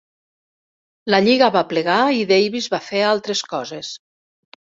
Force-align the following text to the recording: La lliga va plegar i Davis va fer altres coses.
La 1.13 1.19
lliga 1.25 1.49
va 1.57 1.61
plegar 1.73 1.99
i 2.21 2.25
Davis 2.33 2.69
va 2.75 2.81
fer 2.87 3.05
altres 3.13 3.43
coses. 3.55 3.93